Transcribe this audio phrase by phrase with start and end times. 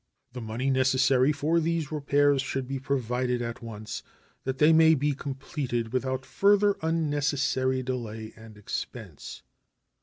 [0.33, 4.01] The money necessary for these repairs should be provided at once,
[4.45, 9.43] that they may be completed without further unnecessary delay and expense.